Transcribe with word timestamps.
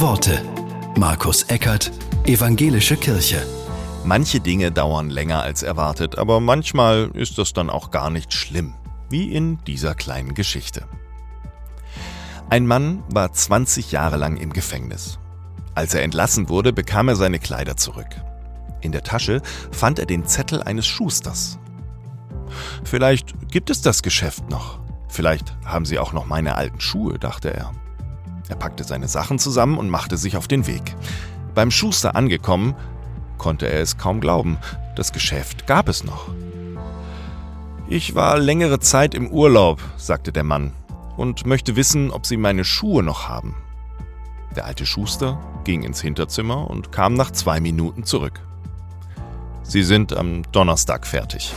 Worte. 0.00 0.44
Markus 0.96 1.42
Eckert, 1.44 1.90
Evangelische 2.24 2.96
Kirche. 2.96 3.44
Manche 4.04 4.38
Dinge 4.38 4.70
dauern 4.70 5.10
länger 5.10 5.42
als 5.42 5.64
erwartet, 5.64 6.18
aber 6.18 6.38
manchmal 6.38 7.10
ist 7.14 7.36
das 7.36 7.52
dann 7.52 7.68
auch 7.68 7.90
gar 7.90 8.08
nicht 8.08 8.32
schlimm, 8.32 8.74
wie 9.10 9.32
in 9.32 9.58
dieser 9.64 9.96
kleinen 9.96 10.34
Geschichte. 10.34 10.84
Ein 12.48 12.68
Mann 12.68 13.02
war 13.12 13.32
20 13.32 13.90
Jahre 13.90 14.18
lang 14.18 14.36
im 14.36 14.52
Gefängnis. 14.52 15.18
Als 15.74 15.94
er 15.94 16.02
entlassen 16.02 16.48
wurde, 16.48 16.72
bekam 16.72 17.08
er 17.08 17.16
seine 17.16 17.40
Kleider 17.40 17.76
zurück. 17.76 18.22
In 18.80 18.92
der 18.92 19.02
Tasche 19.02 19.42
fand 19.72 19.98
er 19.98 20.06
den 20.06 20.26
Zettel 20.26 20.62
eines 20.62 20.86
Schusters. 20.86 21.58
Vielleicht 22.84 23.50
gibt 23.50 23.68
es 23.68 23.82
das 23.82 24.04
Geschäft 24.04 24.48
noch. 24.48 24.78
Vielleicht 25.08 25.56
haben 25.64 25.86
sie 25.86 25.98
auch 25.98 26.12
noch 26.12 26.26
meine 26.26 26.54
alten 26.54 26.80
Schuhe, 26.80 27.18
dachte 27.18 27.52
er. 27.52 27.72
Er 28.48 28.56
packte 28.56 28.84
seine 28.84 29.08
Sachen 29.08 29.38
zusammen 29.38 29.78
und 29.78 29.90
machte 29.90 30.16
sich 30.16 30.36
auf 30.36 30.48
den 30.48 30.66
Weg. 30.66 30.96
Beim 31.54 31.70
Schuster 31.70 32.16
angekommen, 32.16 32.74
konnte 33.36 33.66
er 33.66 33.80
es 33.80 33.98
kaum 33.98 34.20
glauben. 34.20 34.58
Das 34.96 35.12
Geschäft 35.12 35.66
gab 35.66 35.88
es 35.88 36.04
noch. 36.04 36.28
Ich 37.88 38.14
war 38.14 38.38
längere 38.38 38.80
Zeit 38.80 39.14
im 39.14 39.28
Urlaub, 39.28 39.80
sagte 39.96 40.32
der 40.32 40.44
Mann, 40.44 40.72
und 41.16 41.46
möchte 41.46 41.76
wissen, 41.76 42.10
ob 42.10 42.26
Sie 42.26 42.36
meine 42.36 42.64
Schuhe 42.64 43.02
noch 43.02 43.28
haben. 43.28 43.56
Der 44.56 44.66
alte 44.66 44.86
Schuster 44.86 45.38
ging 45.64 45.82
ins 45.82 46.00
Hinterzimmer 46.00 46.68
und 46.68 46.92
kam 46.92 47.14
nach 47.14 47.30
zwei 47.30 47.60
Minuten 47.60 48.04
zurück. 48.04 48.40
Sie 49.62 49.82
sind 49.82 50.16
am 50.16 50.42
Donnerstag 50.52 51.06
fertig. 51.06 51.52